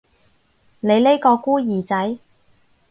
[0.79, 2.17] 你呢個孤兒仔